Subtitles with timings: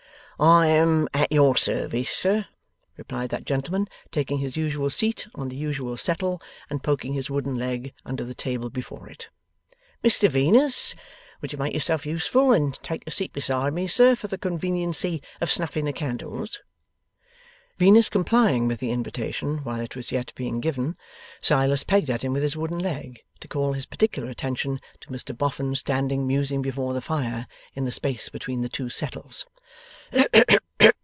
[0.43, 2.47] 'I am at your service, sir,'
[2.97, 7.57] replied that gentleman, taking his usual seat on the usual settle, and poking his wooden
[7.57, 9.29] leg under the table before it.
[10.03, 10.95] 'Mr Venus,
[11.41, 15.21] would you make yourself useful, and take a seat beside me, sir, for the conveniency
[15.41, 16.57] of snuffing the candles?'
[17.77, 20.97] Venus complying with the invitation while it was yet being given,
[21.39, 25.37] Silas pegged at him with his wooden leg, to call his particular attention to Mr
[25.37, 27.45] Boffin standing musing before the fire,
[27.75, 29.45] in the space between the two settles.